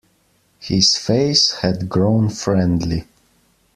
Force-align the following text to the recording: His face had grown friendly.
His 0.59 0.97
face 0.97 1.51
had 1.59 1.87
grown 1.87 2.29
friendly. 2.29 3.03